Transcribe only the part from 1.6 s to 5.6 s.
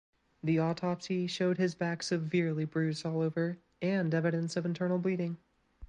back severely bruised all over and evidence of internal bleeding.